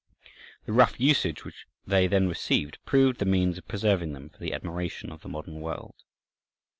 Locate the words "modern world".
5.29-5.93